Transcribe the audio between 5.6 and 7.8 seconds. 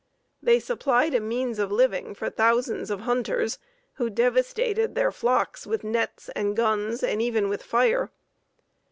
with nets and guns, and even with